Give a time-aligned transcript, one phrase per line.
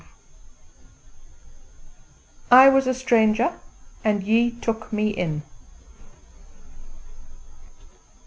[2.49, 3.59] I Was A Stranger,
[4.03, 5.43] and Ye Took Me In.